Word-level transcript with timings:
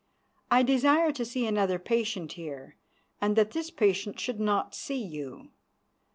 I 0.49 0.63
desire 0.63 1.11
to 1.11 1.23
see 1.23 1.45
another 1.45 1.77
patient 1.77 2.31
here, 2.31 2.75
and 3.21 3.35
that 3.35 3.51
this 3.51 3.69
patient 3.69 4.19
should 4.19 4.39
not 4.39 4.73
see 4.73 4.97
you. 4.99 5.51